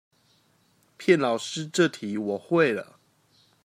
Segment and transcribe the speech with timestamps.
[0.97, 2.97] 騙老師這題我會了